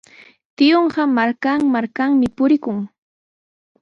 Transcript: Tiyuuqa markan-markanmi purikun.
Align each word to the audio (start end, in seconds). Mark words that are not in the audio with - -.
Tiyuuqa 0.55 1.03
markan-markanmi 1.17 2.27
purikun. 2.35 2.77